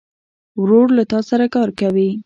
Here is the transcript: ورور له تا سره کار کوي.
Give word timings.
ورور 0.61 0.87
له 0.97 1.03
تا 1.11 1.19
سره 1.29 1.45
کار 1.55 1.69
کوي. 1.79 2.09